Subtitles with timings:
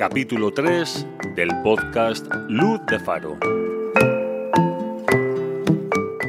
[0.00, 1.06] Capítulo 3
[1.36, 3.38] del podcast Luz de Faro.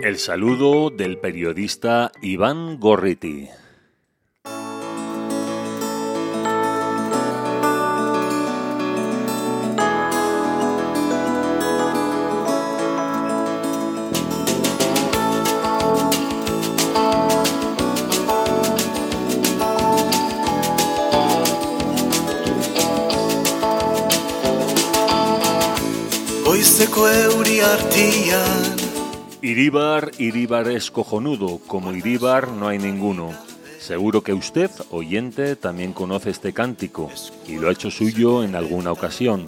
[0.04, 3.48] El saludo del periodista Iván Gorriti.
[29.52, 33.32] Iríbar, Iríbar es cojonudo, como Iríbar no hay ninguno.
[33.82, 37.12] Seguro que usted, oyente, también conoce este cántico
[37.46, 39.46] y lo ha hecho suyo en alguna ocasión.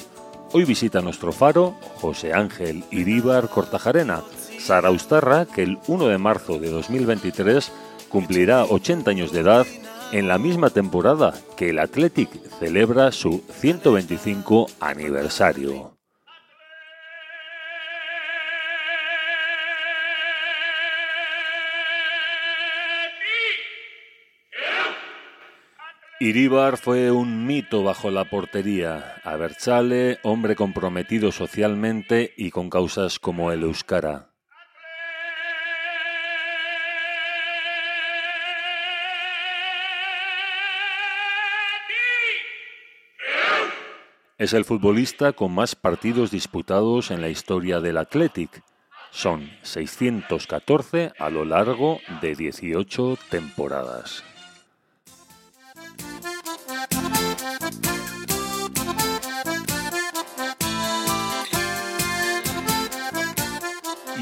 [0.52, 4.24] Hoy visita nuestro faro José Ángel Iríbar Cortajarena,
[4.60, 7.72] Saraustarra, que el 1 de marzo de 2023
[8.10, 9.66] cumplirá 80 años de edad
[10.12, 15.94] en la misma temporada que el Athletic celebra su 125 aniversario.
[26.24, 29.16] Iríbar fue un mito bajo la portería.
[29.26, 34.30] Abertzale, hombre comprometido socialmente y con causas como el Euskara.
[44.38, 48.64] Es el futbolista con más partidos disputados en la historia del Athletic.
[49.12, 54.24] Son 614 a lo largo de 18 temporadas.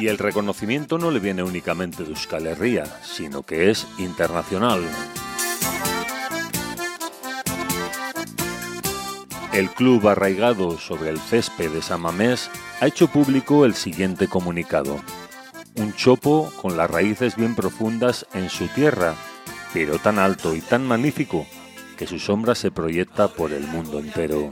[0.02, 4.82] Y el reconocimiento no le viene únicamente de Euskal Herria, sino que es internacional.
[9.53, 12.50] El club arraigado sobre el césped de Samamés
[12.80, 15.00] ha hecho público el siguiente comunicado.
[15.75, 19.14] Un chopo con las raíces bien profundas en su tierra,
[19.72, 21.46] pero tan alto y tan magnífico
[21.96, 24.52] que su sombra se proyecta por el mundo entero.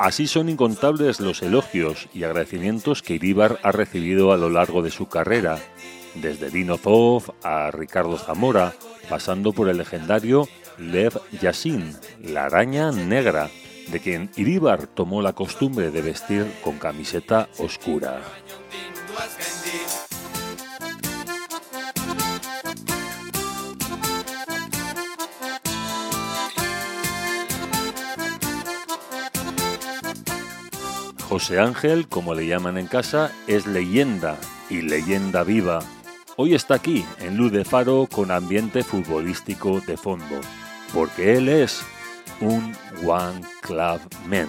[0.00, 4.90] Así son incontables los elogios y agradecimientos que Iríbar ha recibido a lo largo de
[4.90, 5.58] su carrera,
[6.14, 8.72] desde Dino Zoff a Ricardo Zamora,
[9.10, 13.50] pasando por el legendario Lev Yassin, la araña negra,
[13.92, 18.22] de quien Iríbar tomó la costumbre de vestir con camiseta oscura.
[31.30, 34.36] José Ángel, como le llaman en casa, es leyenda
[34.68, 35.78] y leyenda viva.
[36.34, 40.40] Hoy está aquí, en Luz de Faro, con ambiente futbolístico de fondo,
[40.92, 41.82] porque él es
[42.40, 42.74] un
[43.06, 44.48] One Club Man.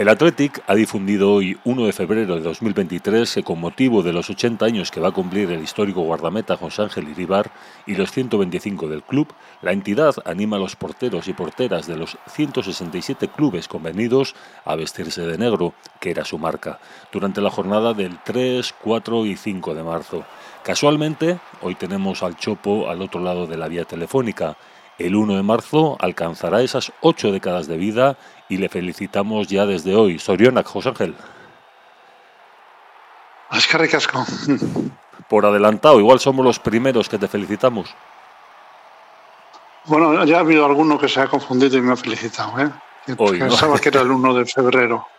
[0.00, 4.30] El Athletic ha difundido hoy, 1 de febrero de 2023, que con motivo de los
[4.30, 7.50] 80 años que va a cumplir el histórico guardameta José Ángel Iribar
[7.86, 9.28] y los 125 del club,
[9.60, 15.26] la entidad anima a los porteros y porteras de los 167 clubes convenidos a vestirse
[15.26, 16.78] de negro, que era su marca,
[17.12, 20.24] durante la jornada del 3, 4 y 5 de marzo.
[20.64, 24.56] Casualmente, hoy tenemos al Chopo al otro lado de la vía telefónica.
[24.98, 28.16] El 1 de marzo alcanzará esas 8 décadas de vida
[28.50, 30.18] y le felicitamos ya desde hoy.
[30.18, 31.14] Sorionak, José Ángel.
[33.90, 34.26] Casco.
[35.28, 37.94] Por adelantado, igual somos los primeros que te felicitamos.
[39.84, 42.70] Bueno, ya ha habido alguno que se ha confundido y me ha felicitado, ¿eh?
[43.16, 45.06] Hoy, Pensaba que era el 1 de febrero.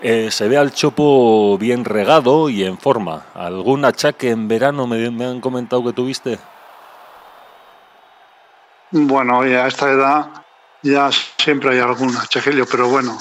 [0.00, 3.22] Eh, se ve al chopo bien regado y en forma.
[3.32, 6.38] ¿Algún achaque en verano me, me han comentado que tuviste?
[8.90, 10.44] Bueno, y a esta edad
[10.84, 13.18] ya siempre hay algún achaquillo, pero bueno,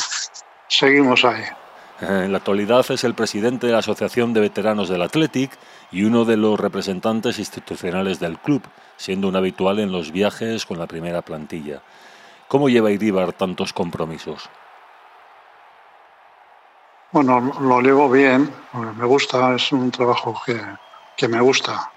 [0.67, 1.43] seguimos ahí.
[2.01, 5.57] En la actualidad es el presidente de la Asociación de Veteranos del Athletic
[5.89, 8.61] y uno de los representantes institucionales del club,
[8.97, 11.81] siendo un habitual en los viajes con la primera plantilla.
[12.49, 14.49] ¿Cómo lleva Iríbar tantos compromisos?
[17.13, 18.51] Bueno, lo llevo bien,
[18.97, 20.59] me gusta, es un trabajo que,
[21.15, 21.91] que me gusta.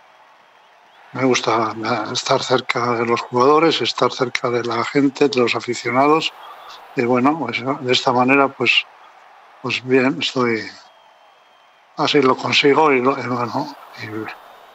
[1.16, 1.74] Me gusta
[2.12, 6.30] estar cerca de los jugadores, estar cerca de la gente, de los aficionados.
[6.94, 8.84] Y bueno, pues de esta manera, pues,
[9.62, 10.60] pues bien, estoy.
[11.96, 13.74] Así lo consigo y, bueno,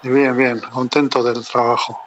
[0.02, 2.02] y bien, bien, contento del trabajo.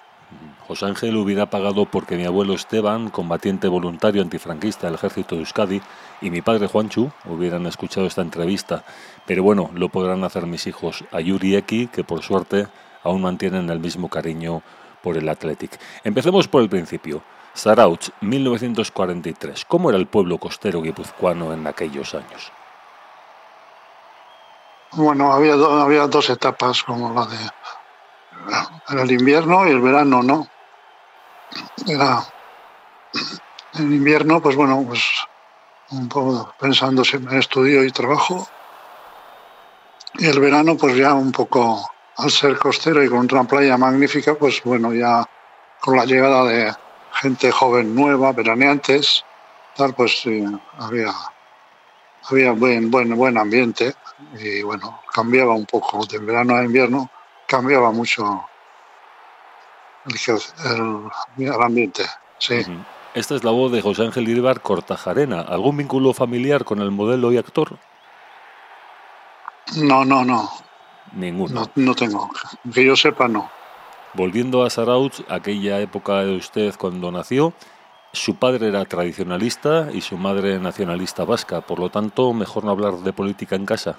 [0.67, 5.81] José Ángel hubiera pagado porque mi abuelo Esteban, combatiente voluntario antifranquista del ejército de Euskadi,
[6.21, 8.83] y mi padre Juanchu hubieran escuchado esta entrevista.
[9.27, 12.67] Pero bueno, lo podrán hacer mis hijos Ayuri y Eki, que por suerte
[13.05, 14.63] aún mantienen el mismo cariño
[15.03, 15.79] por el Athletic.
[16.03, 17.23] Empecemos por el principio.
[17.53, 19.65] Sarauch, 1943.
[19.67, 22.51] ¿Cómo era el pueblo costero guipuzcoano en aquellos años?
[24.93, 27.37] Bueno, había, había dos etapas como la de
[28.89, 30.49] el invierno y el verano, ¿no?
[31.87, 32.25] Era
[33.75, 35.03] en invierno, pues bueno, pues
[35.91, 38.49] un poco pensando en estudio y trabajo.
[40.15, 44.35] Y el verano, pues ya un poco, al ser costero y con una playa magnífica,
[44.35, 45.25] pues bueno, ya
[45.81, 46.73] con la llegada de
[47.13, 49.25] gente joven nueva, veraneantes,
[49.77, 50.45] tal, pues sí,
[50.79, 51.13] había,
[52.31, 53.95] había buen, buen, buen ambiente
[54.39, 57.11] y bueno, cambiaba un poco de verano a invierno,
[57.47, 58.47] cambiaba mucho
[61.39, 62.05] el, ambiente,
[62.39, 62.63] sí.
[63.15, 65.41] Esta es la voz de José Ángel Iribar Cortajarena.
[65.41, 67.79] ¿Algún vínculo familiar con el modelo y actor?
[69.77, 70.51] No, no, no.
[71.15, 71.71] Ninguno.
[71.75, 72.31] No, tengo.
[72.73, 73.51] Que yo sepa, no.
[74.15, 77.53] Volviendo a Saraut, aquella época de usted cuando nació,
[78.13, 81.61] su padre era tradicionalista y su madre nacionalista vasca.
[81.61, 83.99] Por lo tanto, mejor no hablar de política en casa.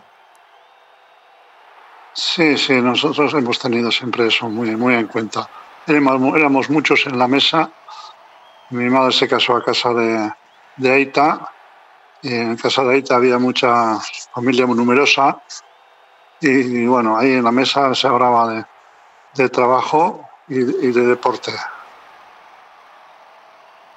[2.14, 5.50] Sí, sí, nosotros hemos tenido siempre eso muy, muy en cuenta.
[5.86, 7.70] Éramos, muchos en la mesa.
[8.70, 10.32] Mi madre se casó a casa de,
[10.78, 11.52] de Aita.
[12.22, 14.00] Y en casa de Aita había mucha
[14.34, 15.42] familia muy numerosa.
[16.48, 18.66] Y, bueno, ahí en la mesa se hablaba de,
[19.34, 21.52] de trabajo y, y, de deporte.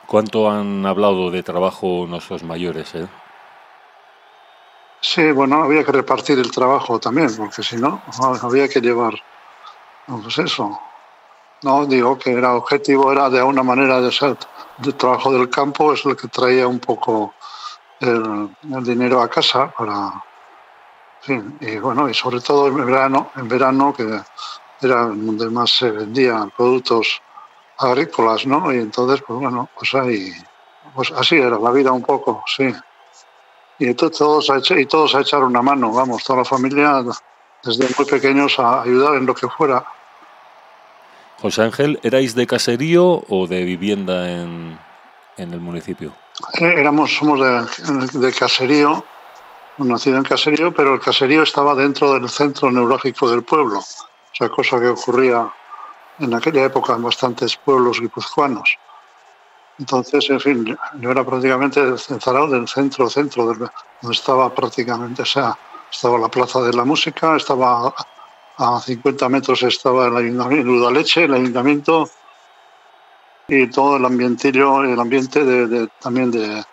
[0.06, 2.95] ¿Cuánto han hablado de trabajo nuestros mayores?
[2.95, 3.06] Eh?
[5.00, 8.00] Sí, bueno, había que repartir el trabajo también, porque si no,
[8.43, 9.15] había que llevar,
[10.06, 10.81] pues eso,
[11.62, 14.39] no, digo que era objetivo, era de alguna manera de ser
[14.79, 17.35] de trabajo del campo, es el que traía un poco
[18.00, 18.49] el,
[18.85, 20.25] dinero a casa para.
[21.60, 24.20] Y bueno, y sobre todo en verano, en verano que
[24.80, 27.20] era donde más se vendían productos
[27.78, 28.72] agrícolas, ¿no?
[28.72, 30.32] Y entonces, pues bueno, pues ahí,
[30.94, 32.72] pues así era la vida un poco, sí.
[33.78, 37.04] Y entonces todos a, y todos a echar una mano, vamos, toda la familia
[37.62, 39.84] desde muy pequeños a ayudar en lo que fuera.
[41.40, 44.78] José Ángel, ¿erais de caserío o de vivienda en,
[45.36, 46.12] en el municipio?
[46.60, 49.04] Eh, éramos, somos de, de, caserío,
[49.86, 53.78] nacido en caserío, pero el caserío estaba dentro del centro neurálgico del pueblo.
[53.78, 55.52] O sea, cosa que ocurría
[56.18, 58.76] en aquella época en bastantes pueblos guipuzcoanos.
[59.78, 63.70] Entonces, en fin, yo era prácticamente del del centro, centro, donde
[64.11, 65.56] estaba prácticamente, o sea,
[65.90, 67.94] estaba la Plaza de la Música, estaba
[68.58, 72.11] a 50 metros estaba el ayuntamiento, el ayuntamiento
[73.47, 76.64] y todo el ambientillo, el ambiente de, también de,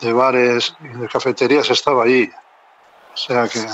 [0.00, 2.30] de, bares y de cafeterías estaba allí.
[3.14, 3.64] O sea que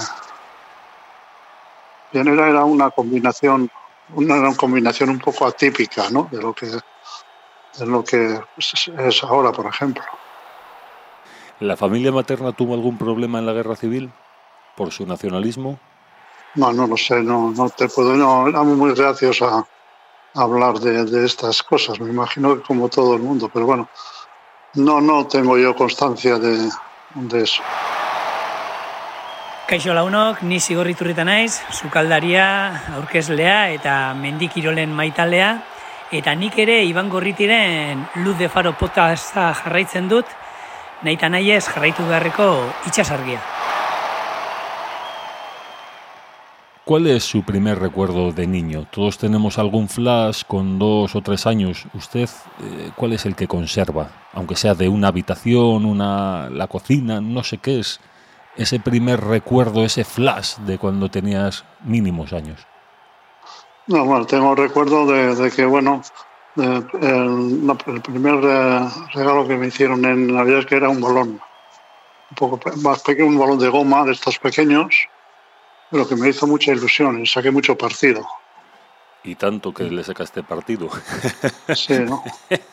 [2.12, 3.70] bien era, era una combinación,
[4.14, 6.28] una, combinación un poco atípica, ¿no?
[6.30, 10.04] De lo que de lo que es ahora, por ejemplo.
[11.60, 14.12] ¿La familia materna tuvo algún problema en la guerra civil
[14.76, 15.78] por su nacionalismo?
[16.54, 19.66] No, no lo sé, no, no te puedo, no, éramos muy reacios a,
[20.34, 23.88] hablar de, estas cosas, me imagino que como todo el mundo, pero bueno,
[24.74, 26.70] no, no tengo yo constancia de,
[27.14, 27.62] de eso.
[29.68, 32.46] Kaixo launok, ni zigorriturrita naiz, sukaldaria,
[32.98, 35.54] aurkezlea eta mendikirolen maitalea,
[36.12, 40.28] eta nik ere Iban Gorritiren Luz de Faro podcasta jarraitzen dut,
[41.00, 42.52] nahi eta nahi ez jarraitu beharreko
[42.90, 43.61] itxasargia.
[46.84, 48.88] ¿Cuál es su primer recuerdo de niño?
[48.90, 51.86] Todos tenemos algún flash con dos o tres años.
[51.94, 52.28] ¿Usted
[52.60, 54.10] eh, cuál es el que conserva?
[54.32, 58.00] Aunque sea de una habitación, una, la cocina, no sé qué es.
[58.56, 62.66] Ese primer recuerdo, ese flash de cuando tenías mínimos años.
[63.86, 66.02] No, bueno, tengo recuerdo de, que, bueno,
[66.56, 71.40] el, primer eh, regalo que me hicieron en Navidad que era un bolón.
[72.30, 75.06] un poco más pequeño, un balón de goma de estos pequeños,
[75.92, 78.26] pero que me hizo mucha ilusión y saqué mucho partido.
[79.24, 80.88] Y tanto que le sacaste partido.
[81.76, 82.24] Sí, ¿no?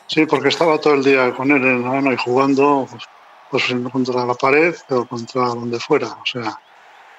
[0.08, 3.04] Sí, porque estaba todo el día con él en la mano y jugando pues,
[3.52, 6.60] pues contra la pared o contra donde fuera, o sea,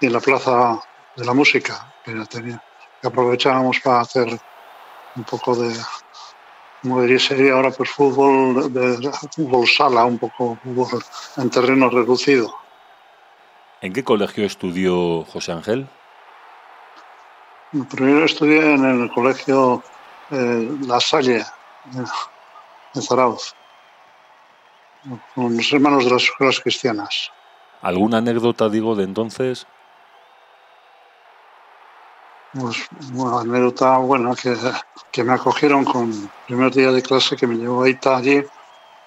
[0.00, 0.80] y en la plaza
[1.16, 2.62] de la música que tenía,
[3.00, 4.28] que aprovechábamos para hacer
[5.16, 5.74] un poco de,
[6.82, 11.02] como diría, sería ahora pues fútbol de fútbol sala, un poco fútbol
[11.36, 12.59] en terreno reducido.
[13.82, 15.88] ¿En qué colegio estudió José Ángel?
[17.90, 19.82] Primero estudié en el colegio
[20.30, 21.44] eh, La Salle,
[22.94, 23.54] de Zarauz,
[25.34, 27.30] con los hermanos de las escuelas cristianas.
[27.80, 29.66] ¿Alguna anécdota, digo, de entonces?
[32.52, 34.54] Pues una anécdota buena que,
[35.10, 38.42] que me acogieron con el primer día de clase que me llevó a Ita allí,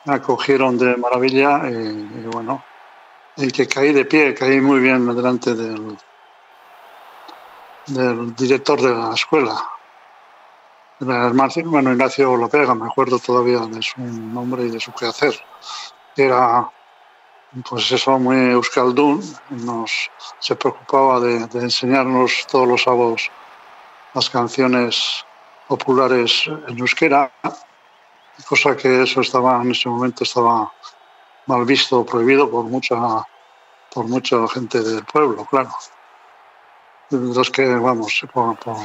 [0.06, 2.64] me acogieron de maravilla y, y bueno,
[3.38, 5.98] y que caí de pie, caí muy bien delante del,
[8.36, 9.70] director de la escuela.
[11.00, 15.34] Bueno, Ignacio Lopega, me acuerdo todavía de su nombre y de su quehacer.
[16.16, 16.70] Era,
[17.68, 20.10] pues eso, muy euskaldún, nos,
[20.40, 23.30] se preocupaba de, de enseñarnos todos los sábados
[24.14, 25.26] las canciones
[25.68, 27.32] populares en euskera,
[28.48, 30.72] cosa que eso estaba en ese momento estaba
[31.48, 33.26] mal visto, prohibido por mucha
[33.94, 35.70] por mucha gente del pueblo, claro.
[37.12, 38.76] Los que, vamos, por, por,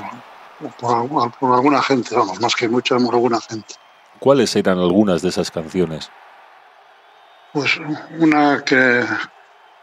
[0.78, 3.74] por, por alguna gente, vamos, más que mucha, por alguna gente.
[4.18, 6.10] ¿Cuáles eran algunas de esas canciones?
[7.54, 7.80] Pues
[8.18, 9.02] una que,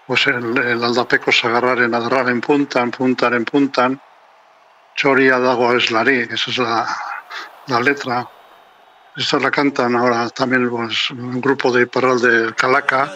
[0.05, 4.01] pues el, el aldapeco es agarrar en agarrar en punta, en puntan, en puntan,
[4.95, 6.87] choria dago eslari, esa es la,
[7.67, 8.29] la letra.
[9.17, 13.13] Esta la cantan ahora también pues, un grupo de Parral de Calaca.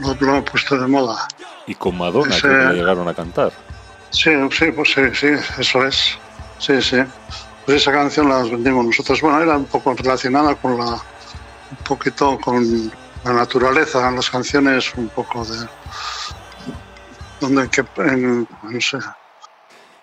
[0.00, 1.28] Lo, lo han puesto de moda.
[1.66, 3.52] Y con Madonna, Ese- creo que llegaron a cantar.
[4.08, 5.28] Sí, sí, pues sí, sí,
[5.58, 6.18] eso es.
[6.58, 6.96] Sí, sí.
[7.66, 9.20] Pues esa canción la vendimos nosotros.
[9.20, 11.02] Bueno, era un poco relacionada con la,
[11.78, 12.90] un poquito con
[13.24, 15.66] la naturaleza, las canciones un poco de,
[17.40, 18.98] donde que, no sé,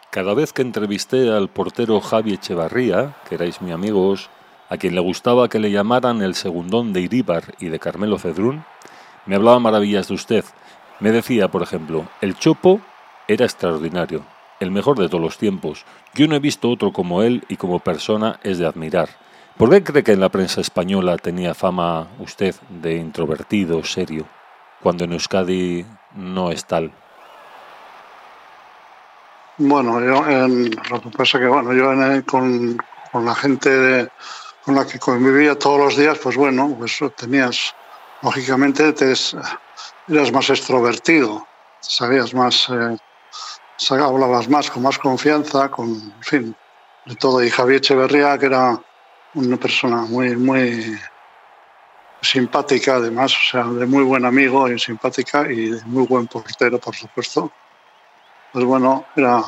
[0.09, 4.29] Cada vez que entrevisté al portero Javi Echevarría, que erais mi amigos,
[4.69, 8.65] a quien le gustaba que le llamaran el segundón de Iríbar y de Carmelo Cedrún,
[9.25, 10.45] me hablaba maravillas de usted.
[10.99, 12.81] Me decía, por ejemplo, el Chopo
[13.27, 14.25] era extraordinario,
[14.59, 15.85] el mejor de todos los tiempos.
[16.13, 19.09] Yo no he visto otro como él y como persona es de admirar.
[19.61, 24.25] ¿Por qué cree que en la prensa española tenía fama usted de introvertido, serio,
[24.81, 26.91] cuando en Euskadi no es tal?
[29.59, 31.91] Bueno, yo, en- lo que pasa que bueno, yo
[32.25, 32.75] con,
[33.11, 34.09] con la gente de-
[34.65, 37.71] con la que convivía todos los días, pues bueno, pues tenías,
[38.23, 39.37] lógicamente, te es-
[40.07, 41.47] eras más extrovertido,
[41.79, 42.97] sabías más, eh,
[43.91, 46.55] hablabas más, con más confianza, con, en fin,
[47.05, 47.43] de todo.
[47.43, 48.81] Y Javier Echeverría, que era
[49.35, 50.97] una persona muy, muy
[52.21, 56.79] simpática, además, o sea, de muy buen amigo y simpática y de muy buen portero,
[56.79, 57.51] por supuesto
[58.51, 59.43] pues bueno, era,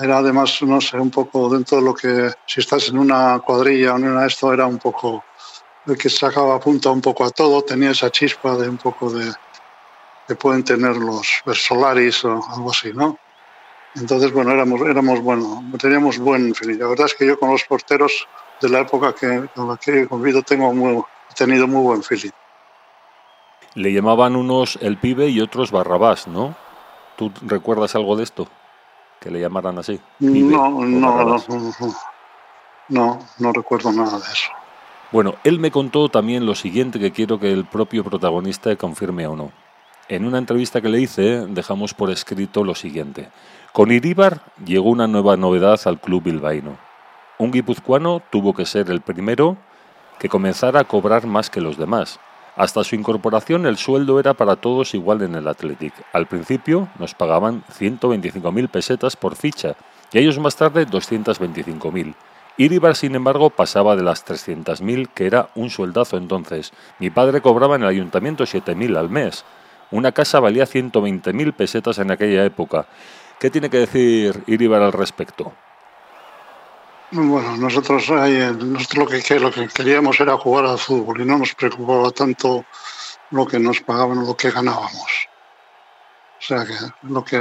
[0.00, 3.94] era además, no sé, un poco dentro de lo que, si estás en una cuadrilla
[3.94, 5.24] o en una esto, era un poco
[5.86, 9.32] el que sacaba punta un poco a todo, tenía esa chispa de un poco de
[10.26, 13.16] que pueden tener los Versolaris o algo así, ¿no?
[13.94, 16.78] Entonces, bueno, éramos, éramos bueno, teníamos buen feeling.
[16.78, 18.26] La verdad es que yo con los porteros
[18.60, 22.30] de la época que, la que he convivido tengo muy, he tenido muy buen feeling.
[23.74, 26.54] Le llamaban unos el pibe y otros Barrabás, ¿no?
[27.16, 28.48] ¿Tú recuerdas algo de esto?
[29.20, 30.00] Que le llamaran así.
[30.20, 31.94] No, no, no, no,
[32.88, 34.50] no, no recuerdo nada de eso.
[35.12, 39.36] Bueno, él me contó también lo siguiente que quiero que el propio protagonista confirme o
[39.36, 39.52] no.
[40.08, 43.28] En una entrevista que le hice dejamos por escrito lo siguiente.
[43.72, 46.85] Con Iríbar llegó una nueva novedad al club bilbaíno.
[47.38, 49.56] Un guipuzcoano tuvo que ser el primero
[50.18, 52.18] que comenzara a cobrar más que los demás.
[52.56, 55.92] Hasta su incorporación el sueldo era para todos igual en el Athletic.
[56.14, 59.76] Al principio nos pagaban 125.000 pesetas por ficha
[60.12, 62.14] y ellos más tarde 225.000.
[62.56, 66.72] Iribar, sin embargo, pasaba de las 300.000, que era un sueldazo entonces.
[66.98, 69.44] Mi padre cobraba en el ayuntamiento 7.000 al mes.
[69.90, 72.86] Una casa valía 120.000 pesetas en aquella época.
[73.38, 75.52] ¿Qué tiene que decir Iribar al respecto?
[77.12, 81.54] Bueno, nosotros, nosotros lo, que, lo que queríamos era jugar al fútbol y no nos
[81.54, 82.64] preocupaba tanto
[83.30, 85.28] lo que nos pagaban o lo que ganábamos.
[86.38, 87.40] O sea que lo que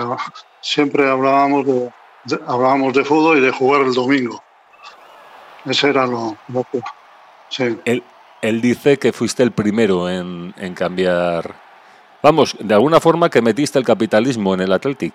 [0.61, 1.91] siempre hablábamos de,
[2.47, 4.41] hablábamos de fútbol y de jugar el domingo.
[5.65, 6.37] Ese era lo,
[6.71, 6.81] que...
[7.49, 7.77] Sí.
[7.85, 8.03] Él,
[8.41, 11.55] él, dice que fuiste el primero en, en cambiar...
[12.21, 15.13] Vamos, de alguna forma que metiste el capitalismo en el Athletic.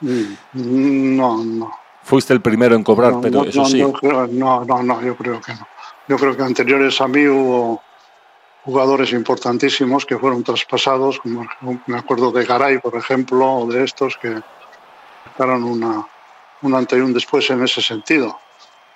[0.00, 1.83] Mm, no, no.
[2.04, 3.82] Fuiste el primero en cobrar, pero eso sí.
[4.02, 5.66] no, no, no, yo creo que no.
[6.06, 7.82] Yo creo que anteriores a mí hubo
[8.64, 11.46] jugadores importantísimos que fueron traspasados, como
[11.86, 14.42] me acuerdo de Garay, por ejemplo, o de estos que
[15.24, 16.06] marcaron una,
[16.62, 18.38] un antes y un después en ese sentido.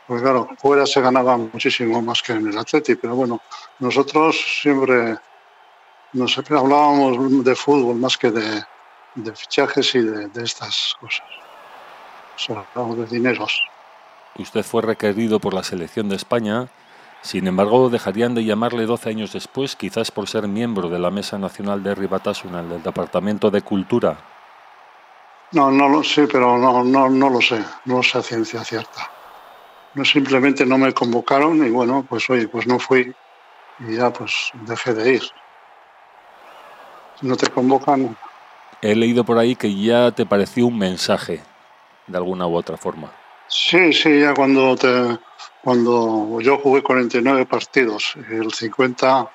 [0.06, 3.40] Porque claro, fuera se ganaba muchísimo más que en el Atleti, pero bueno,
[3.78, 5.16] nosotros siempre
[6.12, 8.62] nos hablábamos de fútbol más que de,
[9.14, 11.26] de fichajes y de, de, estas cosas.
[12.49, 13.62] Hablábamos de dineros.
[14.38, 16.68] Usted fue requerido por la selección de España
[17.23, 21.38] sin embargo, dejarían de llamarle 12 años después, quizás por ser miembro de la Mesa
[21.38, 24.16] Nacional de Ribatasuna, del Departamento de Cultura.
[25.52, 29.11] No, no lo sé, pero no, no, no lo sé, no sé a ciencia cierta.
[29.95, 33.12] No simplemente no me convocaron y bueno, pues oye, pues no fui
[33.80, 35.23] y ya pues dejé de ir.
[37.18, 38.16] Si no te convocan.
[38.80, 41.42] He leído por ahí que ya te pareció un mensaje,
[42.08, 43.12] de alguna u otra forma.
[43.46, 45.18] Sí, sí, ya cuando te,
[45.62, 49.30] cuando yo jugué 49 partidos, el 50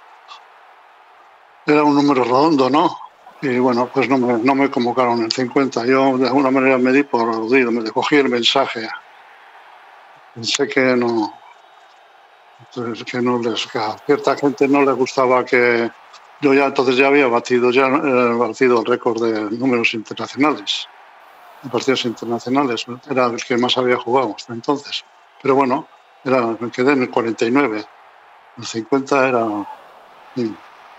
[1.65, 2.95] era un número redondo, ¿no?
[3.41, 5.85] Y bueno, pues no me, no me convocaron el 50.
[5.85, 8.87] Yo de alguna manera me di por aludido, me cogí el mensaje.
[10.33, 11.33] Pensé que no,
[13.05, 15.91] que no les, a cierta gente no le gustaba que
[16.41, 20.87] yo ya entonces ya había batido ya eh, batido el récord de números internacionales,
[21.71, 22.85] partidos internacionales.
[23.09, 25.03] Era el que más había jugado hasta entonces.
[25.41, 25.87] Pero bueno,
[26.23, 27.85] era, me quedé en el 49.
[28.57, 29.45] El 50 era...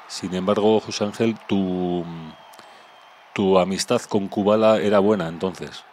[0.06, 2.04] Sin embargo, José Ángel, tu,
[3.32, 5.84] tu amistad con Kubala era buena entonces.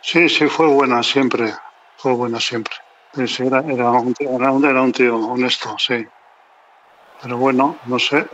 [0.00, 1.52] Sí, sí, fue buena siempre.
[1.96, 2.74] Fue buena siempre.
[3.14, 6.06] era, era, un, era, un, era un tío honesto, sí.
[7.22, 8.26] Pero bueno, no sé,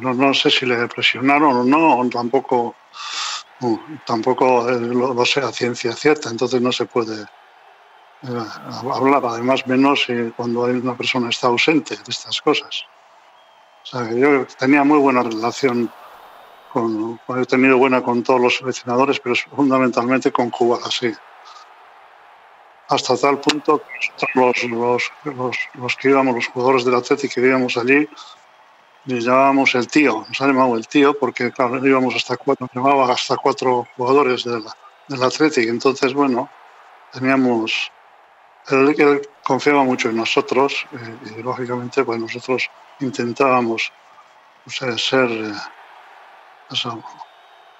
[0.00, 2.74] no, no sé si le presionaron o no, tampoco,
[4.04, 7.26] tampoco lo, lo sé a ciencia cierta, entonces no se puede
[8.22, 8.44] eh,
[8.92, 12.84] hablar además menos eh, cuando hay una persona está ausente de estas cosas.
[13.82, 15.90] O sea, yo tenía muy buena relación
[16.72, 21.12] con, he tenido buena con todos los seleccionadores, pero fundamentalmente con Cuba, así.
[22.88, 23.82] Hasta tal punto
[24.18, 28.08] que los, los, los, los, que íbamos, los jugadores del Atlético que íbamos allí,
[29.06, 33.12] les llamábamos el tío, nos ha llamado el tío porque, claro, íbamos hasta cuatro, llamaba
[33.12, 34.64] hasta cuatro jugadores del,
[35.08, 35.70] del Atlético.
[35.70, 36.48] Entonces, bueno,
[37.12, 37.90] teníamos
[38.68, 42.68] él, confiaba mucho en nosotros eh, y lógicamente pues nosotros
[43.00, 43.92] intentábamos
[44.66, 45.52] ser eh,
[46.70, 46.98] esa,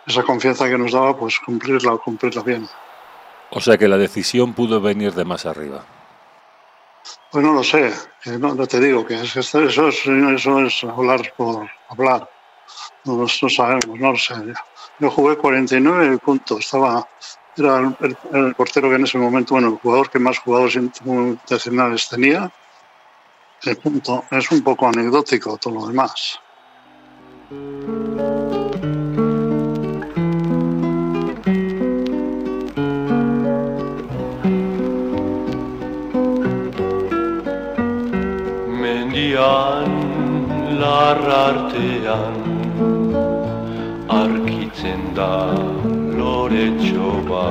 [0.07, 2.69] esa, confianza que nos daba pues cumplirla cumplirla bien.
[3.51, 5.85] O sea que la decisión pudo venir de más arriba.
[7.31, 7.93] Pues no lo sé,
[8.39, 12.31] no, te digo que es, eso, es, eso es hablar por hablar.
[13.05, 14.35] No, no sabemos, no lo sé.
[14.99, 17.07] Yo jugué 49 puntos, estaba
[17.57, 22.09] era el, el, portero que en ese momento, bueno, el jugador que más jugadores internacionales
[22.09, 22.51] tenía.
[23.63, 26.39] El punto es un poco anecdótico todo lo demás.
[39.37, 42.37] Goizean larrartean
[44.09, 45.53] Arkitzen da
[46.19, 47.49] lore txoba.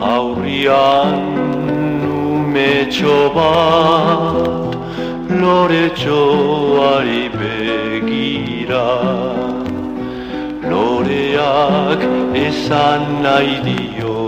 [0.00, 1.14] Aurrian
[2.02, 3.52] nume txoba
[5.42, 8.90] Lore txoari begira.
[10.70, 12.02] Loreak
[12.46, 14.18] esan nahi dio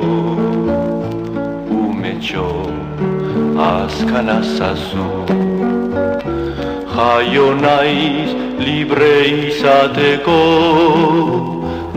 [1.82, 2.48] Umetxo
[3.58, 5.06] azkan azazu
[6.96, 10.40] Jaio naiz libre izateko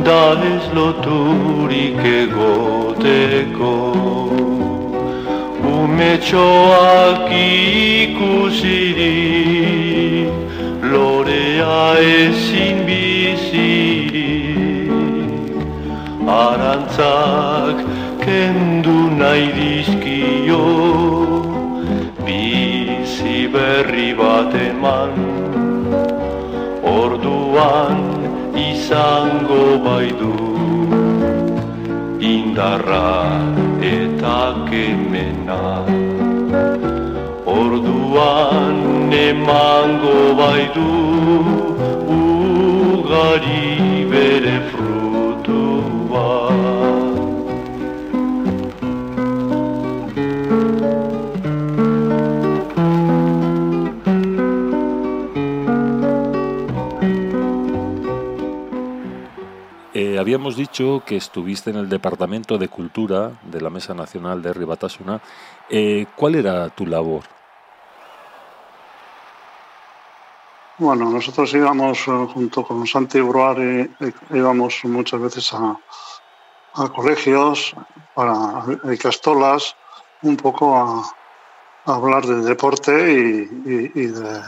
[0.05, 3.73] da ez loturik egoteko.
[5.73, 9.17] Umetxoak ikusiri
[10.91, 14.33] lorea ezin biziri
[16.27, 17.77] Arantzak
[18.25, 21.18] kendu nahi dizkio bizi
[23.53, 25.13] berri bat eman.
[26.83, 27.99] Orduan
[28.55, 30.35] izango baidu
[32.33, 33.11] indarra
[33.93, 35.63] eta kemena.
[37.59, 40.89] Orduan emango baidu
[43.09, 46.27] Munduari bere frutua
[60.39, 64.53] Eh, habíamos dicho que estuviste en el Departamento de Cultura de la Mesa Nacional de
[64.53, 65.19] Ribatasuna.
[65.69, 67.23] Eh, ¿Cuál era tu labor?
[70.77, 75.77] Bueno, nosotros íbamos eh, junto con Santi Bruari, eh, íbamos muchas veces a,
[76.95, 77.75] colegios,
[78.15, 79.75] para a castolas,
[80.21, 81.03] un poco a,
[81.85, 84.41] hablar de deporte y de,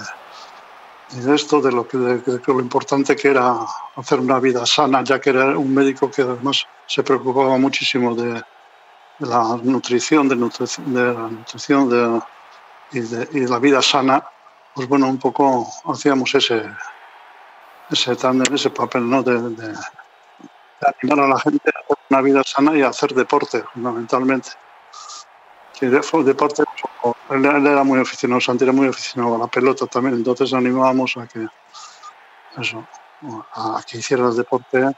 [1.12, 3.58] y de esto, de lo que de, de lo importante que era
[3.96, 8.42] hacer una vida sana, ya que era un médico que además se preocupaba muchísimo de,
[9.20, 12.20] la nutrición, de, nutri- de la nutrición de,
[12.92, 14.24] y, de, y la vida sana,
[14.74, 16.64] pues bueno, un poco hacíamos ese,
[17.96, 19.22] ese tándem, ese papel, ¿no?
[19.28, 19.76] De, de-
[21.02, 24.50] animar a la gente a una vida sana y a hacer deporte, fundamentalmente.
[25.82, 26.64] Sí, fue deporte,
[27.32, 31.18] él, él era muy aficionado, Santi era muy aficionado a la pelota también, entonces animábamos
[31.18, 31.48] a que,
[32.60, 32.86] eso,
[33.56, 34.92] a que hiciera el deporte.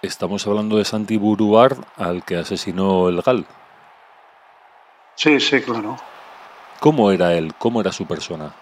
[0.00, 3.44] Estamos hablando de Santi Buruard, al que asesinó el GAL.
[5.16, 5.96] Sí, sí, claro.
[6.78, 7.52] ¿Cómo era él?
[7.58, 8.54] ¿Cómo era su persona?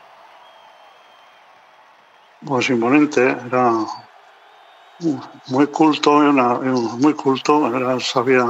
[2.46, 3.84] Pues imponente, era
[5.48, 8.46] muy culto, era muy culto, era, sabía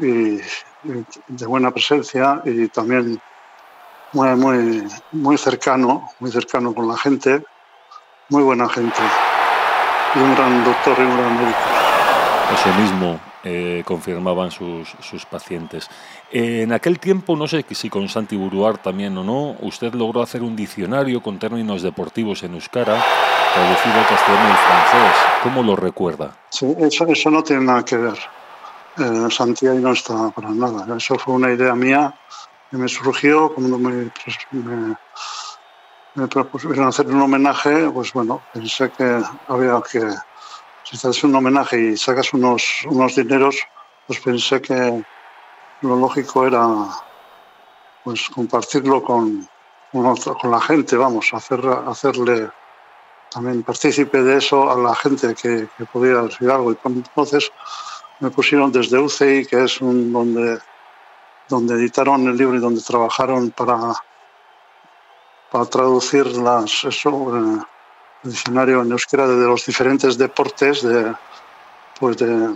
[0.00, 0.40] y,
[1.28, 3.20] de buena presencia y también
[4.12, 7.42] muy, muy, muy cercano, muy cercano con la gente,
[8.28, 9.02] muy buena gente
[10.14, 11.58] y un gran doctor y un gran médico.
[12.52, 15.88] Eso mismo eh, confirmaban sus, sus pacientes.
[16.30, 20.22] Eh, en aquel tiempo, no sé si con Santi Buruar también o no, usted logró
[20.22, 23.02] hacer un diccionario con términos deportivos en euskara,
[23.52, 25.16] traducido al castellano y francés.
[25.42, 26.36] ¿Cómo lo recuerda?
[26.50, 28.18] Sí, eso, eso no tiene nada que ver.
[28.96, 30.96] Eh, Santiago no está para nada.
[30.96, 32.14] Eso fue una idea mía
[32.70, 34.10] que me surgió cuando me,
[36.14, 37.90] pues, propusieron hacer un homenaje.
[37.90, 40.00] Pues bueno, pensé que había que,
[40.84, 43.56] si te haces un homenaje y sacas unos, unos dineros,
[44.06, 45.04] pues pensé que
[45.80, 46.64] lo lógico era
[48.04, 49.48] pues compartirlo con,
[49.90, 52.50] con la gente, vamos, hacer, hacerle
[53.30, 56.72] también partícipe de eso a la gente que, que podía decir algo.
[56.72, 57.50] Y entonces
[58.20, 60.58] me pusieron desde UCI, que es un, donde,
[61.48, 63.94] donde editaron el libro y donde trabajaron para,
[65.50, 67.60] para traducir las, eso, el
[68.22, 71.14] diccionario en euskera de, los diferentes deportes, de,
[71.98, 72.54] pues, de,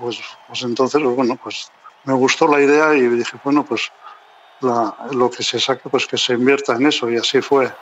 [0.00, 1.70] pues, pues entonces, bueno, pues
[2.04, 3.90] me gustó la idea y dije, bueno, pues
[4.60, 7.72] la, lo que se saque, pues que se invierta en eso y así fue.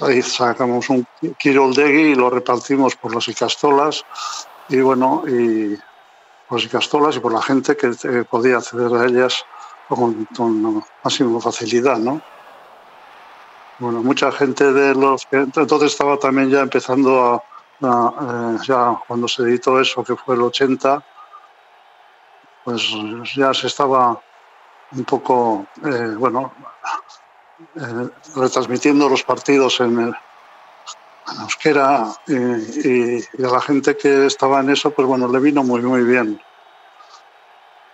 [0.00, 1.06] Ahí sacamos un
[1.38, 4.04] Kiroldegui y lo repartimos por las Icastolas
[4.72, 5.76] y bueno, y
[6.48, 9.44] por las Icastolas y por la gente que eh, podía acceder a ellas
[9.88, 12.20] con, con máxima facilidad, ¿no?
[13.78, 17.42] Bueno, mucha gente de los que entonces estaba también ya empezando a,
[17.82, 21.02] eh, ya cuando se editó eso, que fue el 80,
[22.64, 22.90] pues
[23.34, 24.20] ya se estaba
[24.92, 26.52] un poco, eh, bueno,
[27.76, 30.14] eh, retransmitiendo los partidos en, el,
[31.40, 35.80] euskera y, y, a la gente que estaba en eso, pues bueno, le vino muy,
[35.82, 36.40] muy bien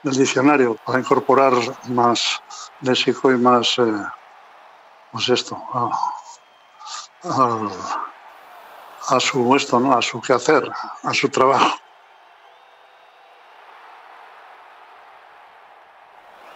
[0.04, 1.52] el diccionario para incorporar
[1.88, 2.40] más
[2.80, 4.04] léxico y más, eh,
[5.12, 5.90] pues esto, a,
[7.24, 7.68] a,
[9.08, 9.96] a, su esto, ¿no?
[9.96, 10.70] A su quehacer,
[11.02, 11.77] a su trabajo.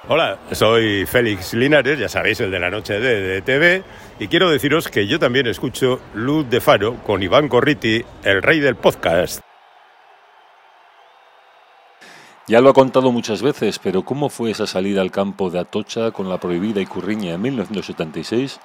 [0.09, 3.85] Hola, soy Félix Linares, ya sabéis, el de la noche de, TV,
[4.19, 8.59] y quiero deciros que yo también escucho Luz de Faro con Iván Corriti, el rey
[8.59, 9.43] del podcast.
[12.49, 16.11] Ya lo ha contado muchas veces, pero ¿cómo fue esa salida al campo de Atocha
[16.11, 18.59] con la prohibida y Curriña en 1976,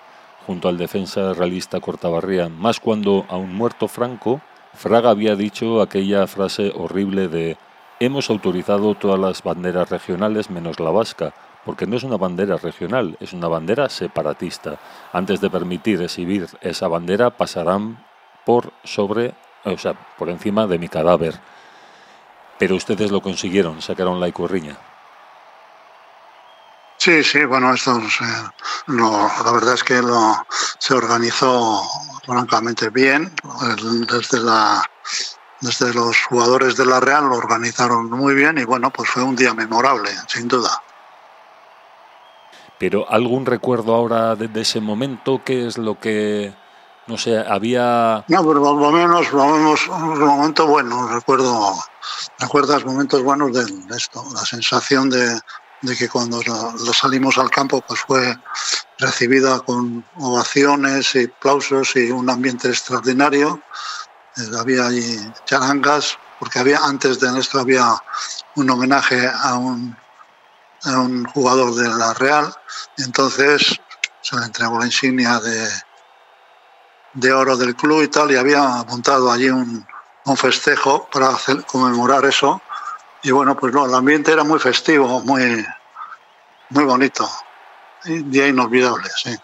[0.47, 4.41] junto al defensa realista Cortabarría, más cuando, a un muerto Franco,
[4.73, 7.57] Fraga había dicho aquella frase horrible de
[7.99, 11.33] Hemos autorizado todas las banderas regionales menos la vasca,
[11.65, 14.77] porque no es una bandera regional, es una bandera separatista.
[15.11, 18.05] Antes de permitir exhibir esa bandera pasarán
[18.45, 19.33] por sobre,
[19.65, 21.39] o sea, por encima de mi cadáver.
[22.59, 24.77] Pero ustedes lo consiguieron, sacaron la icurriña.
[26.97, 30.45] Sí, sí, bueno, esto eh, la verdad es que lo,
[30.77, 31.81] se organizó
[32.25, 33.33] francamente bien
[34.07, 34.83] desde la
[35.61, 39.35] desde los jugadores de la Real lo organizaron muy bien y bueno, pues fue un
[39.35, 40.81] día memorable, sin duda.
[42.79, 46.53] Pero algún recuerdo ahora de, de ese momento, ¿qué es lo que,
[47.07, 48.23] no sé, había...
[48.27, 51.73] No, pero por lo menos, por lo menos un momento bueno, recuerdo,
[52.39, 55.39] recuerdas momentos buenos de esto, la sensación de,
[55.81, 56.41] de que cuando
[56.93, 58.35] salimos al campo pues fue
[58.97, 63.61] recibida con ovaciones y aplausos y un ambiente extraordinario.
[64.37, 67.95] Eh, había allí charangas, porque había antes de esto había
[68.55, 69.95] un homenaje a un,
[70.83, 72.53] a un jugador de la Real,
[72.97, 73.79] entonces
[74.21, 75.67] se le entregó la insignia de,
[77.13, 79.85] de oro del club y tal, y había montado allí un,
[80.25, 81.29] un festejo para
[81.65, 82.61] conmemorar eso.
[83.23, 85.65] Y bueno, pues no, el ambiente era muy festivo, muy,
[86.69, 87.27] muy bonito.
[88.03, 89.35] Día inolvidable, sí.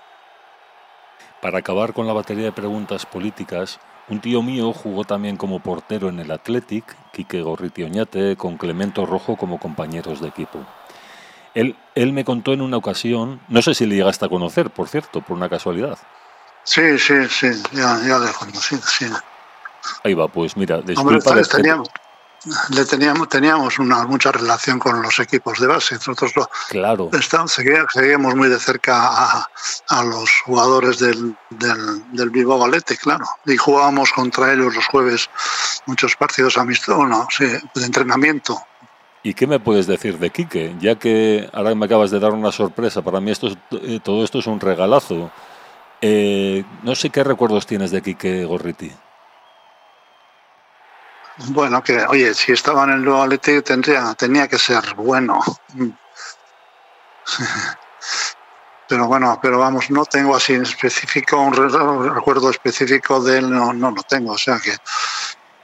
[1.41, 6.09] Para acabar con la batería de preguntas políticas, un tío mío jugó también como portero
[6.09, 10.59] en el Athletic, Quique Gorriti Oñate, con Clemento Rojo como compañeros de equipo.
[11.55, 14.87] Él, él me contó en una ocasión, no sé si le llegaste a conocer, por
[14.89, 15.97] cierto, por una casualidad.
[16.63, 19.05] Sí, sí, sí, ya, ya le conocí, sí.
[20.03, 21.35] Ahí va, pues mira, Hombre, disculpa.
[21.35, 21.89] de- teníamos,
[22.69, 25.95] le teníamos, teníamos una mucha relación con los equipos de base.
[25.95, 29.49] Nosotros lo, Claro, está- seguíamos muy de cerca a,
[29.89, 33.25] a los jugadores del, del, del Bilbao Athletic, claro.
[33.45, 35.29] Y jugábamos contra ellos los jueves
[35.85, 38.57] muchos partidos amistosos, no, sí, de entrenamiento.
[39.25, 40.75] ¿y qué me puedes decir de Quique?
[40.81, 44.21] Ya que ahora me acabas de dar una sorpresa, para mí esto es- eh, todo
[44.25, 45.31] esto es un regalazo.
[46.01, 48.91] Eh, no sé qué recuerdos tienes de Quique Gorriti.
[51.49, 55.41] Bueno, que, oye, si estaba en el Bilbao Athletic tendría, tenía que ser bueno.
[58.89, 63.49] Pero bueno, pero vamos, no tengo así en específico, un re- recuerdo específico de él,
[63.49, 64.33] no, no lo tengo.
[64.33, 64.71] O sea que,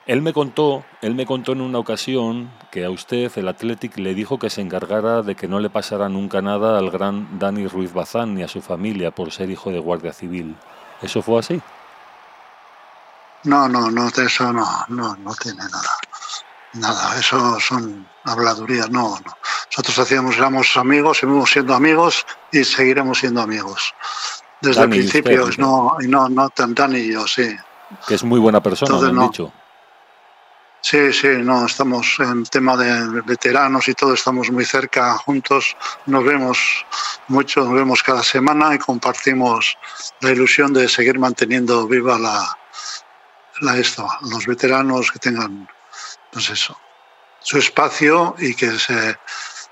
[0.06, 4.14] Él me contó, él me contó en una ocasión que a usted el Athletic le
[4.16, 7.92] dijo que se encargara de que no le pasara nunca nada al gran Dani Ruiz
[7.94, 10.64] Bazán ni a su familia por ser hijo de guardia civil.
[11.02, 11.62] ¿Eso fue así?
[13.44, 15.98] No, no, no, de eso no, no, no tiene nada.
[16.74, 19.38] Nada, eso son habladurías, no, no.
[19.72, 23.94] Nosotros hacíamos, éramos amigos, seguimos siendo amigos y seguiremos siendo amigos.
[24.62, 27.56] Desde Dani, el principio, usted, no, y no, no tan Dani y yo, sí.
[28.08, 29.32] Que es muy buena persona, Entonces me han no.
[29.32, 29.54] dicho.
[30.82, 35.76] Sí, sí, no, estamos en tema de veteranos y todo, estamos muy cerca juntos,
[36.06, 36.86] nos vemos
[37.28, 39.78] mucho, nos vemos cada semana y compartimos
[40.22, 42.58] la ilusión de seguir manteniendo viva la,
[43.62, 45.68] la esto, los veteranos que tengan,
[46.32, 46.78] pues eso,
[47.42, 49.18] su espacio y que se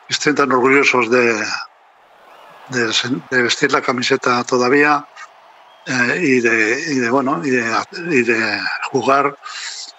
[0.09, 1.45] estén tan orgullosos de,
[2.69, 5.07] de, vestir la camiseta todavía
[5.85, 9.37] eh, y, de, y de bueno y de, y de jugar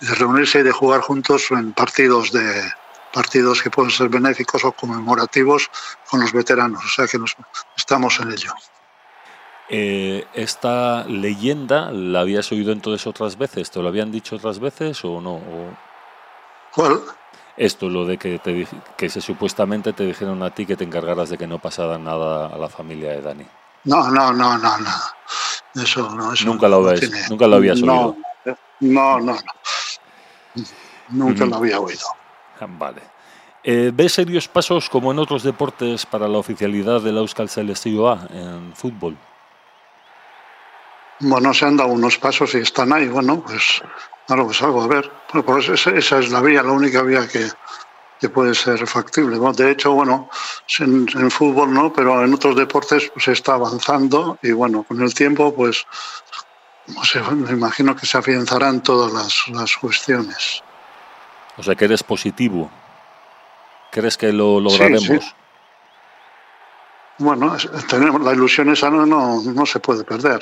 [0.00, 2.72] de reunirse y de jugar juntos en partidos de
[3.12, 5.70] partidos que pueden ser benéficos o conmemorativos
[6.10, 6.84] con los veteranos.
[6.84, 7.34] O sea que nos,
[7.76, 8.52] estamos en ello.
[9.70, 13.70] Eh, ¿Esta leyenda la habías oído entonces otras veces?
[13.70, 15.34] ¿Te lo habían dicho otras veces o no?
[15.34, 15.70] O
[16.74, 17.00] ¿Cuál?
[17.56, 21.28] esto, lo de que, te, que se supuestamente te dijeron a ti que te encargaras
[21.28, 23.46] de que no pasara nada a la familia de Dani.
[23.84, 25.82] No, no, no, no, no.
[25.82, 26.32] Eso no.
[26.32, 28.16] Eso Nunca lo no ves, nunca lo habías no, oído.
[28.80, 29.38] No, no, no.
[31.08, 31.50] Nunca Ujú.
[31.50, 32.06] lo había oído.
[32.60, 33.02] Vale.
[33.64, 38.26] Eh, ¿Ves serios pasos como en otros deportes para la oficialidad del Euskal Selekzio A
[38.30, 39.16] en fútbol?
[41.20, 43.08] Bueno, se han dado unos pasos y están ahí.
[43.08, 43.82] Bueno, pues
[44.26, 45.10] claro, pues algo a ver.
[45.32, 47.48] Bueno, pues esa, esa es la vía, la única vía que,
[48.20, 49.38] que puede ser factible.
[49.38, 50.28] Bueno, de hecho, bueno,
[50.78, 55.02] en, en fútbol no, pero en otros deportes pues, se está avanzando y bueno, con
[55.02, 55.86] el tiempo, pues
[56.86, 60.62] no sé, me imagino que se afianzarán todas las, las cuestiones.
[61.56, 62.70] O sea, que eres positivo.
[63.90, 65.02] ¿Crees que lo lograremos?
[65.02, 65.18] sí.
[67.18, 67.56] Bueno,
[67.88, 70.40] tenemos la ilusión esa no, no, no se puede perder.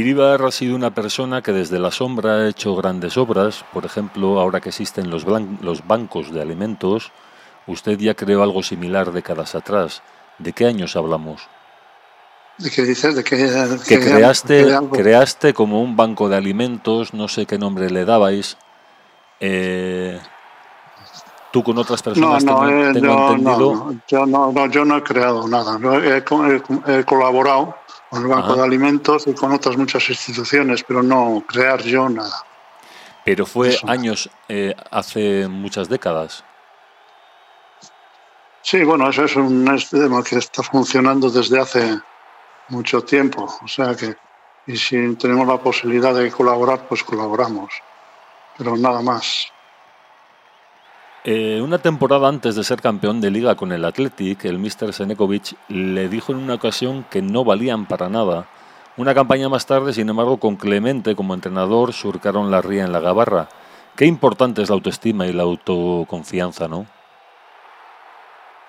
[0.00, 3.64] Iribar ha sido una persona que desde la sombra ha hecho grandes obras.
[3.72, 7.12] Por ejemplo, ahora que existen los, blan- los bancos de alimentos,
[7.66, 10.02] usted ya creó algo similar décadas atrás.
[10.38, 11.48] ¿De qué años hablamos?
[12.58, 13.14] ¿De qué dices?
[13.16, 13.36] ¿De qué,
[13.88, 18.58] Que que- creaste, creaste como un banco de alimentos, no sé qué nombre le dabais.
[19.40, 20.20] Eh,
[21.52, 23.74] tú con otras No, personas no, tengo, eh, tengo yo, entendido.
[23.74, 25.78] no, no, yo no, no, yo no he creado nada.
[25.80, 26.62] Yo he, co- he-
[27.00, 27.76] he colaborado
[28.10, 28.56] con el Banco Ajá.
[28.56, 32.44] de Alimentos y con otras muchas instituciones, pero no crear yo nada.
[33.24, 33.88] Pero fue Eso.
[33.88, 36.44] años, eh, hace muchas décadas.
[38.62, 42.00] Sí, bueno, eso es un sistema que está funcionando desde hace
[42.68, 43.48] mucho tiempo.
[43.62, 44.16] O sea que,
[44.66, 47.72] y si tenemos la posibilidad de colaborar, pues colaboramos.
[48.58, 49.52] Pero nada más.
[51.28, 54.92] Eh, una temporada antes de ser campeón de liga con el Athletic, el Mr.
[54.92, 58.46] Senekovic le dijo en una ocasión que no valían para nada.
[58.96, 63.00] Una campaña más tarde, sin embargo, con Clemente como entrenador, surcaron la ría en la
[63.00, 63.48] gabarra.
[63.96, 66.86] Qué importante es la autoestima y la autoconfianza, ¿no?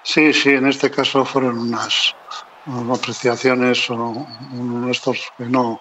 [0.01, 2.15] Sí, sí, en este caso fueron unas,
[2.91, 4.25] apreciaciones o
[4.89, 5.79] estos que no,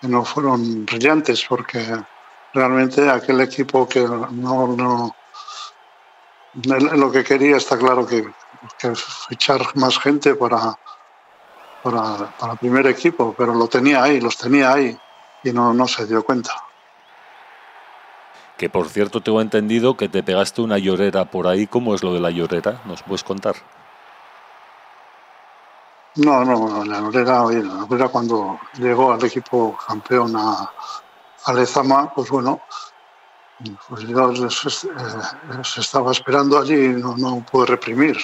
[0.00, 1.84] que no fueron brillantes, porque
[2.54, 5.14] realmente aquel equipo que no
[6.64, 8.24] lo que quería está claro que,
[9.28, 10.78] fichar más gente para,
[11.82, 14.98] para, para, el primer equipo, pero lo tenía ahí, los tenía ahí
[15.44, 16.52] y no, no se dio cuenta.
[18.56, 21.66] Que por cierto tengo entendido que te pegaste una llorera por ahí.
[21.66, 22.80] ¿Cómo es lo de la llorera?
[22.86, 23.54] ¿Nos puedes contar?
[26.16, 30.72] No, no, la llorera, la llorera cuando llegó al equipo campeón a,
[31.44, 32.62] a Lezama, pues bueno,
[33.88, 34.50] pues yo eh,
[35.64, 38.18] se estaba esperando allí y no, no pude reprimir.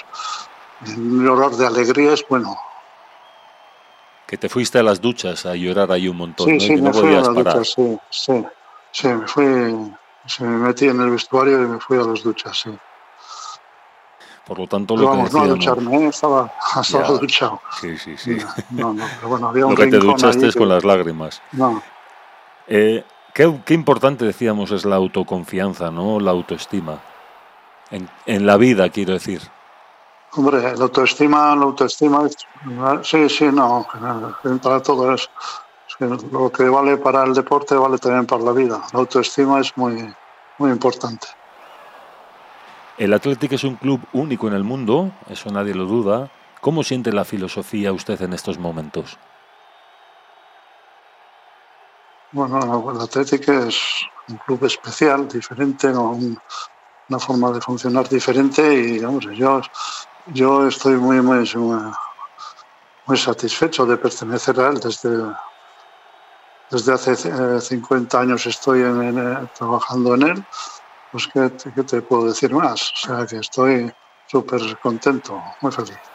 [0.86, 2.56] El olor de alegría es bueno.
[4.26, 6.60] Que te fuiste a las duchas a llorar ahí un montón, sí, ¿no?
[6.60, 8.44] Sí, me fui a las duchas, sí, sí,
[8.90, 9.92] sí, me fui,
[10.26, 12.70] se me metí en el vestuario y me fui a las duchas, sí.
[14.46, 16.08] Por lo tanto, pero lo vamos, que decía, no a ducharme, ¿eh?
[16.08, 17.12] estaba, estaba Ya.
[17.12, 17.60] duchado.
[17.80, 18.38] Sí, sí, sí.
[18.70, 21.40] No, no, pero bueno, había un Lo que te duchaste ahí es con las lágrimas.
[21.52, 21.82] No,
[22.66, 26.20] Eh, qué, qué importante decíamos es la autoconfianza, ¿no?
[26.20, 26.98] La autoestima.
[27.90, 29.42] En, en la vida, quiero decir.
[30.34, 32.36] Hombre, la autoestima, la autoestima, es-
[33.06, 33.86] sí, sí, no,
[34.62, 35.28] para todo es,
[36.30, 38.82] lo que vale para el deporte vale también para la vida.
[38.92, 40.12] La autoestima es muy,
[40.58, 41.26] muy importante.
[42.96, 46.30] El Athletic es un club único en el mundo, eso nadie lo duda.
[46.60, 49.18] ¿Cómo siente la filosofía usted en estos momentos?
[52.32, 53.78] Bueno, el Atlético es
[54.28, 55.88] un club especial, diferente.
[55.88, 56.36] Un-
[57.08, 59.60] una forma de funcionar diferente y, hombre, yo,
[60.26, 61.44] yo estoy muy, muy,
[63.06, 65.10] muy, satisfecho de pertenecer a él desde,
[66.70, 70.48] desde hace eh, 50 años estoy en- en, eh, trabajando en él,
[71.10, 72.82] pues ¿qué, qué te puedo decir más?
[72.82, 73.92] O sea que estoy
[74.26, 76.11] súper contento, muy feliz.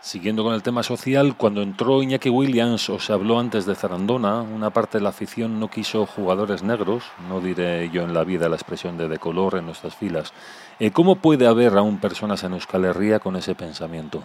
[0.00, 4.42] Siguiendo con el tema social, cuando entró Iñaki Williams o se habló antes de Zarandona,
[4.42, 8.48] una parte de la afición no quiso jugadores negros, no diré yo en la vida
[8.48, 10.32] la expresión de de color en nuestras filas.
[10.78, 14.22] Eh, ¿Cómo puede haber aún personas en Euskal Herria con ese pensamiento?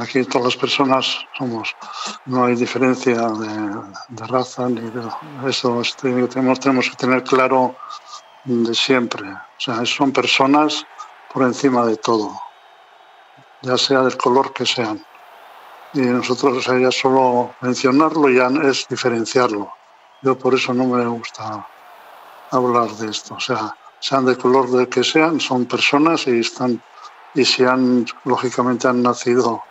[0.00, 1.76] Aquí todas las personas somos,
[2.24, 5.02] no hay diferencia de, raza ni de
[5.46, 5.82] eso.
[6.00, 7.76] tenemos, tenemos que tener claro
[8.44, 9.28] de siempre.
[9.30, 10.86] O sea, son personas
[11.32, 12.32] por encima de todo,
[13.62, 15.04] ya sea del color que sean.
[15.94, 19.72] Y nosotros, ya solo mencionarlo ya es diferenciarlo.
[20.22, 21.66] Yo por eso no me gusta
[22.50, 23.34] hablar de esto.
[23.34, 26.82] O sea, sean de color del que sean, son personas y están
[27.34, 29.62] y si han lógicamente han nacido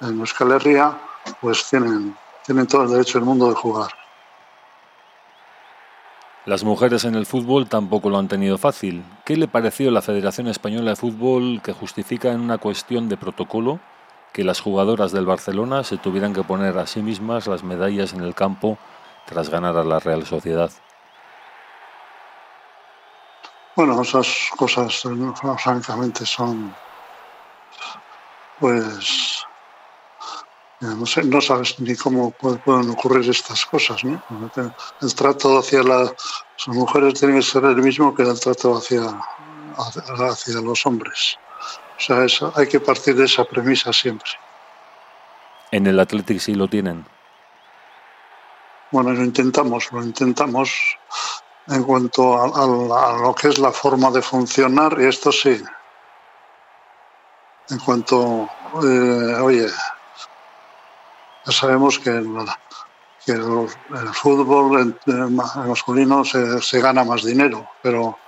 [0.00, 0.98] en Euskal Herria,
[1.40, 3.99] pues tienen, tienen todo el derecho del mundo de jugar.
[6.46, 9.04] Las mujeres en el fútbol tampoco lo han tenido fácil.
[9.26, 13.78] ¿Qué le pareció la Federación Española de Fútbol que justifica en una cuestión de protocolo
[14.32, 18.22] que las jugadoras del Barcelona se tuvieran que poner a sí mismas las medallas en
[18.22, 18.78] el campo
[19.26, 20.70] tras ganar a la Real Sociedad?
[23.76, 26.74] Bueno, esas cosas eh, francamente son,
[28.58, 29.44] pues,
[30.80, 34.22] no sé, no sabes ni cómo pu- pueden ocurrir estas cosas, ¿no?
[35.00, 36.12] El trato hacia las
[36.68, 39.02] mujeres tiene que ser el mismo que el trato hacia,
[39.76, 41.36] hacia, los hombres.
[41.48, 44.30] O sea, eso, hay que partir de esa premisa siempre.
[45.70, 47.06] En el Athletic sí lo tienen.
[48.90, 50.96] Bueno, lo intentamos, lo intentamos
[51.66, 55.30] en cuanto a, a la- a lo que es la forma de funcionar, y esto
[55.30, 55.62] sí.
[57.68, 58.48] En cuanto,
[58.82, 59.66] eh, oye,
[61.50, 62.28] sabemos que, el,
[63.26, 64.98] el, fútbol
[65.66, 68.18] masculino se, gana más dinero, pero,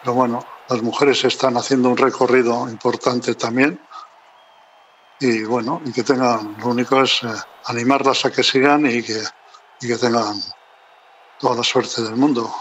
[0.00, 3.80] pero bueno, las mujeres están haciendo un recorrido importante también.
[5.18, 7.28] Y bueno, y que tengan, lo único es eh,
[7.66, 9.22] animarlas a que sigan y que,
[9.80, 10.34] y que tengan
[11.38, 12.52] toda la suerte del mundo.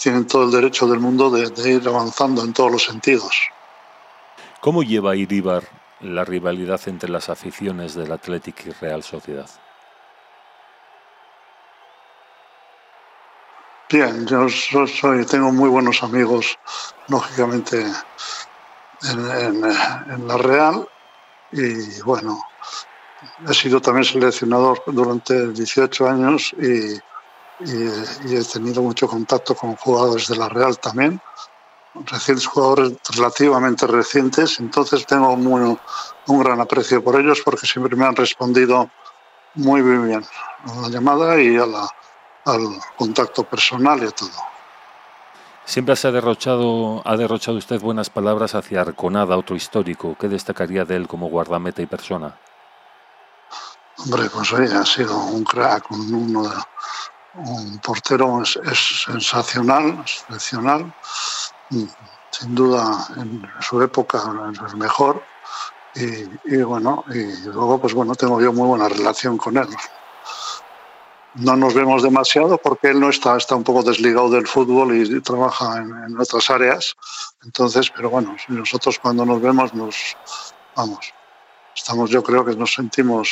[0.00, 3.36] Tienen todo el derecho del mundo de, de ir avanzando en todos los sentidos.
[4.60, 9.50] ¿Cómo lleva Iríbar la rivalidad entre las aficiones del Athletic y Real Sociedad?
[13.90, 16.58] Bien, yo so- soy, tengo muy buenos amigos,
[17.08, 17.82] lógicamente,
[19.02, 20.86] en, en, en la Real.
[21.50, 22.38] Y bueno,
[23.48, 26.94] he sido también seleccionador durante 18 años y,
[27.60, 27.88] y,
[28.36, 31.20] he tenido mucho contacto con jugadores de la Real también,
[32.06, 35.78] recientes jugadores relativamente recientes, entonces tengo muy,
[36.26, 38.90] un gran aprecio por ellos porque siempre me han respondido
[39.54, 40.24] muy, bien
[40.66, 41.88] a la llamada y a la,
[42.44, 44.30] al contacto personal y a todo.
[45.64, 50.14] Siempre se ha derrochado, ha derrochado usted buenas palabras hacia Arconada, otro histórico.
[50.18, 52.36] ¿Qué destacaría de él como guardameta y persona?
[53.96, 56.52] Hombre, pues oye, ha sido un crack, un, uno
[57.36, 58.58] un portero es,
[59.04, 60.94] sensacional, excepcional.
[61.70, 64.22] Sin duda, en su época
[64.66, 65.22] es mejor.
[65.94, 69.68] Y, y, bueno, y luego, pues bueno, tengo yo muy buena relación con él
[71.34, 75.20] no nos vemos demasiado porque él no está, está un poco desligado del fútbol y
[75.20, 76.96] trabaja en, otras áreas.
[77.44, 80.16] Entonces, pero bueno, nosotros cuando nos vemos nos,
[80.76, 81.12] vamos,
[81.74, 83.30] estamos, yo creo que nos sentimos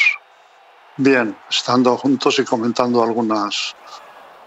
[0.97, 3.75] bien estando juntos y comentando algunas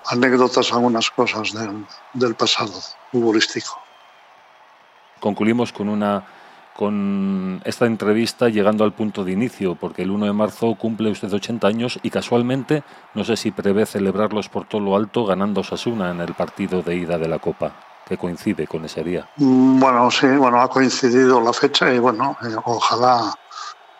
[0.08, 2.74] anécdotas, algunas cosas del, del pasado
[3.12, 3.80] futbolístico.
[5.20, 6.26] Concluimos con una
[6.76, 11.32] con esta entrevista llegando al punto de inicio, porque el 1 de marzo cumple usted
[11.32, 12.84] 80 años y casualmente
[13.14, 16.98] no sé si prevé celebrarlos por todo lo alto ganando Sasuna en el partido de
[16.98, 17.72] ida de la Copa,
[18.06, 19.30] que coincide con ese día.
[19.38, 23.34] Mm, bueno, sí, bueno, ha coincidido la fecha y bueno, eh, ojalá,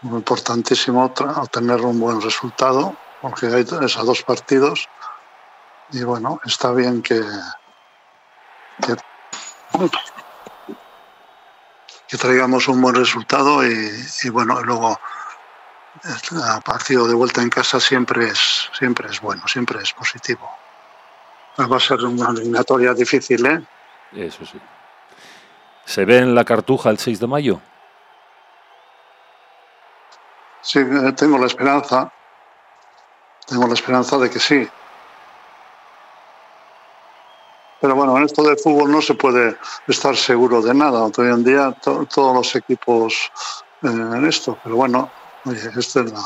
[0.02, 4.90] muy importantísimo obtener un buen resultado, porque hay esos dos partidos
[5.92, 7.22] y bueno, está bien que,
[8.86, 8.96] que
[12.08, 15.00] que traigamos un buen resultado y, bueno, luego
[16.04, 20.50] el partido de vuelta en casa siempre es, siempre es bueno, siempre es positivo.
[21.60, 23.64] Va a ser una eliminatoria difícil, ¿eh?
[24.14, 24.60] Eso sí.
[25.86, 27.62] ¿Se ve en la cartuja el 6 de mayo?
[30.62, 32.12] Sí, eh, tengo la esperanza.
[33.48, 34.68] Tengo la esperanza de que sí.
[37.86, 39.58] Pero bueno, en esto del fútbol no se puede
[39.88, 41.04] estar seguro de nada.
[41.04, 43.32] Hoy en día todos los equipos
[43.84, 44.58] eh, en esto.
[44.64, 45.08] Pero bueno,
[45.46, 46.20] oye, esta es la,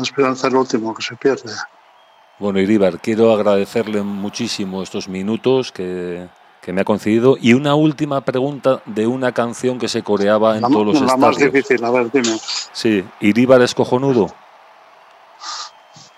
[0.00, 1.52] esperanza, el último que se pierde.
[2.38, 6.28] Bueno, Iribar, quiero agradecerle muchísimo estos minutos que,
[6.62, 7.36] que me ha concedido.
[7.40, 11.20] Y una última pregunta de una canción que se coreaba en todos los la estadios.
[11.20, 12.38] La más difícil, a ver, dime.
[12.70, 14.28] Sí, ¿Iribar es cojonudo?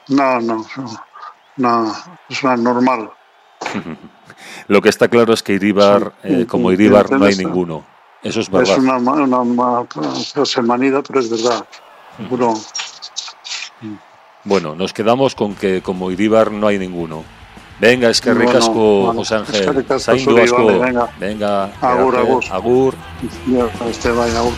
[0.08, 0.66] No, no,
[1.56, 1.92] no,
[2.28, 3.10] es una normal.
[4.68, 7.84] Lo que está claro es que Iribar, eh, como Iribar, no hay ninguno.
[8.22, 8.72] Eso es verdad.
[8.72, 9.86] Es una, una, una
[10.44, 11.64] semanida, pero es verdad.
[14.44, 17.24] Bueno, nos quedamos con que como Iribar no hay ninguno.
[17.78, 19.84] Venga, es que ricasco, bueno, José Ángel.
[20.00, 20.66] Zaindu asko.
[20.78, 22.44] Venga, venga agur, agur.
[22.50, 22.94] agur.
[23.86, 24.52] Este vaya, agur.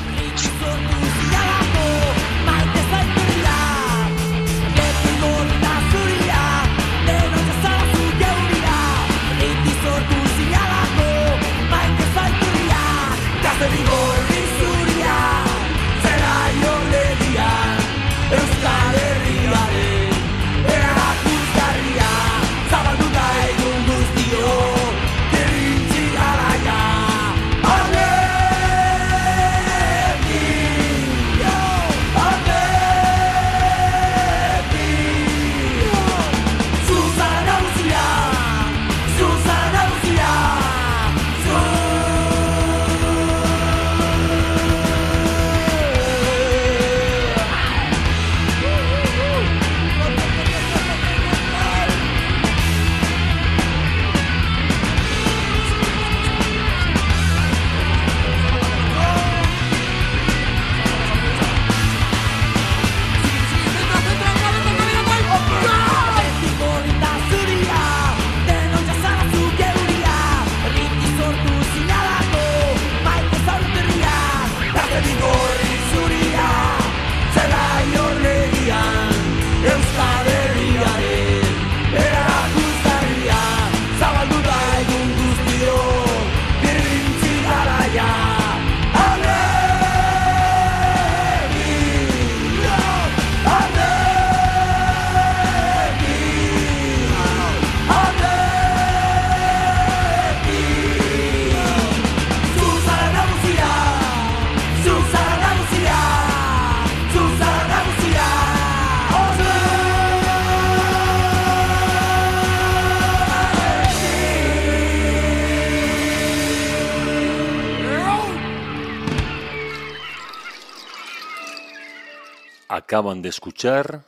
[122.91, 124.07] Acaban de escuchar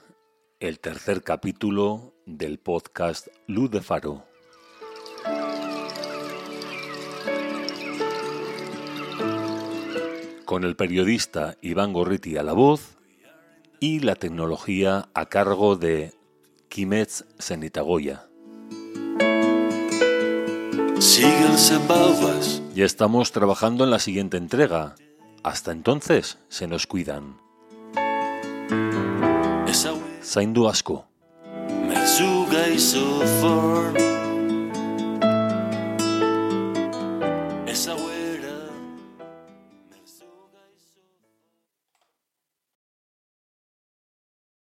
[0.59, 4.25] el tercer capítulo del podcast Luz de Faro.
[10.47, 12.97] Con el periodista Iván Gorriti a la voz
[13.81, 16.15] y la tecnología a cargo de
[16.71, 18.31] Kimetz Senitagoya.
[22.75, 24.95] Ya estamos trabajando en la siguiente entrega.
[25.43, 27.50] Hasta entonces, se nos cuidan.
[30.23, 31.05] Zaindu asko.
[31.89, 33.07] Maizu gaizo
[33.41, 34.10] for